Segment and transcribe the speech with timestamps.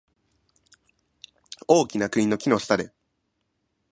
[1.67, 2.91] 大きな栗の木の下で